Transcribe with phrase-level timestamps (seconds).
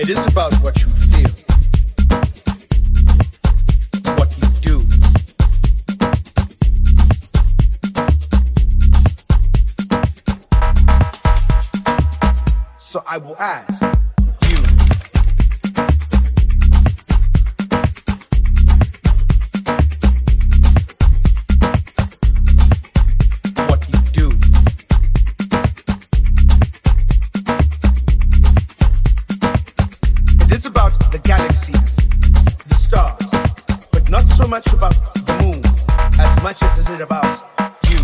[0.00, 1.28] It is about what you feel,
[4.14, 4.80] what you do.
[12.78, 14.07] So I will ask.
[34.58, 35.60] Much about the moon
[36.18, 37.24] as much as is it about
[37.88, 37.98] you.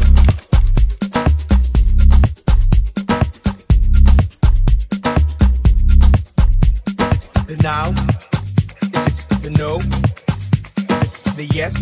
[7.00, 7.90] Is it the now?
[7.90, 9.78] Is it the no?
[9.78, 11.74] Is it the yes?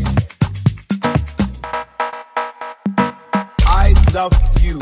[3.66, 4.78] I love you.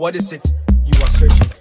[0.00, 0.40] What is it
[0.86, 1.60] you are searching for?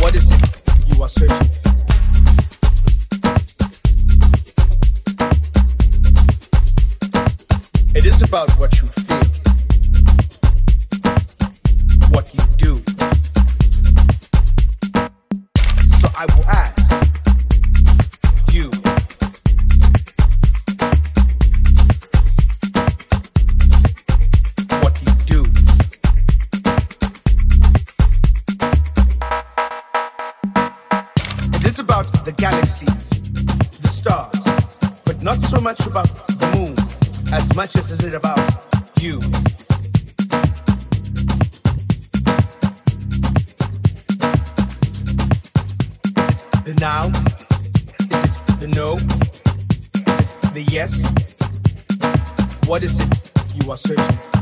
[0.00, 1.46] What is it you are searching?
[7.94, 9.35] It is about what you feel,
[32.26, 33.08] the galaxies,
[33.82, 36.74] the stars, but not so much about the moon
[37.32, 38.40] as much as is it about
[39.00, 39.20] you.
[46.64, 47.02] The now?
[48.58, 48.94] The no?
[48.94, 49.04] Is
[50.42, 50.94] it the yes?
[52.66, 54.35] What is it you are searching for?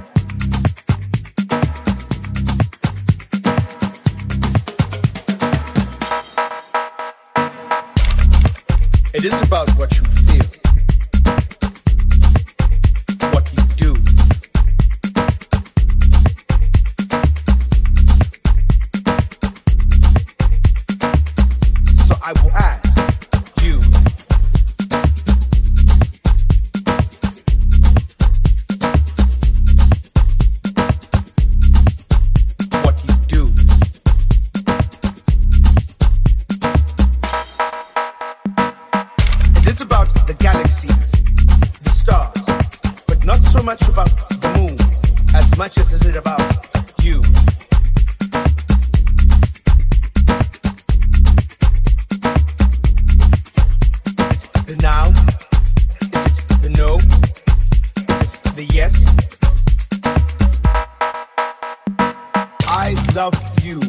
[63.15, 63.81] Love you.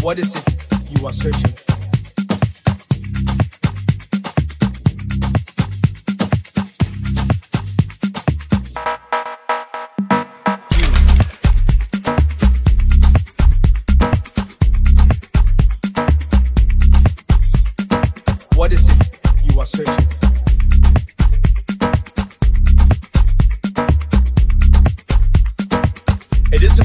[0.00, 1.73] What is it you are searching for?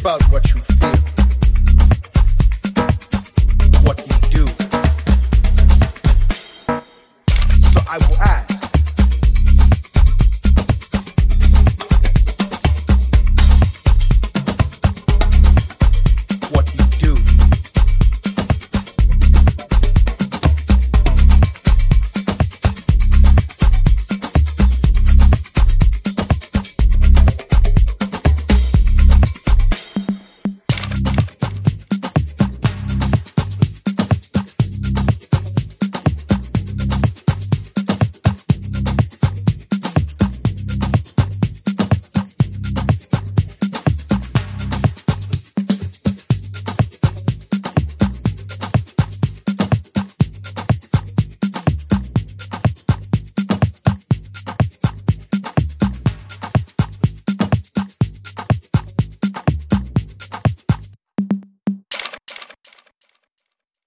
[0.10, 0.49] about what